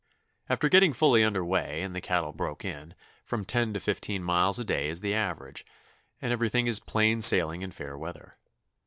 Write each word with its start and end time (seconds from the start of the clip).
After 0.49 0.67
getting 0.67 0.93
fully 0.93 1.23
under 1.23 1.45
way, 1.45 1.83
and 1.83 1.95
the 1.95 2.01
cattle 2.01 2.33
broke 2.33 2.65
in, 2.65 2.95
from 3.23 3.45
ten 3.45 3.71
to 3.73 3.79
fifteen 3.79 4.23
miles 4.23 4.57
a 4.57 4.63
day 4.65 4.89
is 4.89 5.01
the 5.01 5.13
average, 5.13 5.63
and 6.19 6.31
everything 6.33 6.65
is 6.65 6.79
plain 6.79 7.21
sailing 7.21 7.61
in 7.61 7.69
fair 7.69 7.95
weather. 7.95 8.35